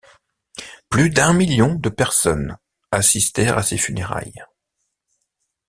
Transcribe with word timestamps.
Plus 0.89 1.11
d'un 1.11 1.31
million 1.31 1.75
de 1.75 1.87
personnes 1.89 2.57
assistèrent 2.91 3.59
à 3.59 3.61
ses 3.61 3.77
funérailles. 3.77 4.43